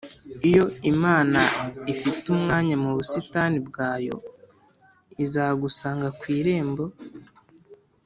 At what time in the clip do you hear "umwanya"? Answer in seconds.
2.35-2.75